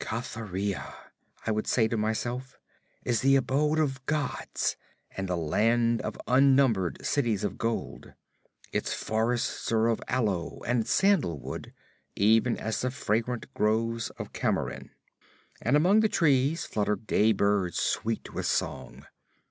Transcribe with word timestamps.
"Cathuria," 0.03 0.95
I 1.45 1.51
would 1.51 1.67
say 1.67 1.87
to 1.87 1.95
myself, 1.95 2.57
"is 3.03 3.21
the 3.21 3.35
abode 3.35 3.77
of 3.77 4.03
gods 4.07 4.75
and 5.15 5.27
the 5.29 5.37
land 5.37 6.01
of 6.01 6.17
unnumbered 6.27 7.05
cities 7.05 7.43
of 7.43 7.59
gold. 7.59 8.11
Its 8.73 8.95
forests 8.95 9.71
are 9.71 9.85
of 9.89 10.01
aloe 10.07 10.61
and 10.65 10.87
sandalwood, 10.87 11.71
even 12.15 12.57
as 12.57 12.81
the 12.81 12.89
fragrant 12.89 13.53
groves 13.53 14.09
of 14.17 14.33
Camorin, 14.33 14.89
and 15.61 15.77
among 15.77 15.99
the 15.99 16.09
trees 16.09 16.65
flutter 16.65 16.95
gay 16.95 17.31
birds 17.31 17.77
sweet 17.79 18.33
with 18.33 18.47
song. 18.47 19.05